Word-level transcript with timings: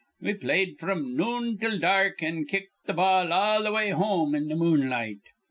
We 0.19 0.33
played 0.33 0.79
fr'm 0.79 1.15
noon 1.15 1.59
till 1.59 1.77
dark, 1.77 2.23
an' 2.23 2.45
kicked 2.45 2.71
th' 2.89 2.95
ball 2.95 3.31
all 3.31 3.63
th' 3.63 3.71
way 3.71 3.91
home 3.91 4.33
in 4.33 4.47
the 4.47 4.55
moonlight. 4.55 5.21